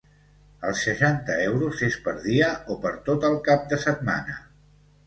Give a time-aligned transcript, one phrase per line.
[0.69, 4.43] Els seixanta euros es per dia o per tot el cap de setmana?